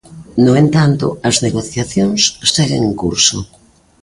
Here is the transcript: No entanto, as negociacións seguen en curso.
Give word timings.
No 0.45 0.53
entanto, 0.63 1.05
as 1.29 1.35
negociacións 1.45 2.21
seguen 2.53 2.81
en 2.89 2.93
curso. 3.01 3.37